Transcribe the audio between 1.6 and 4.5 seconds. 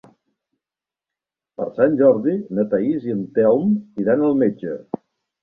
Sant Jordi na Thaís i en Telm iran al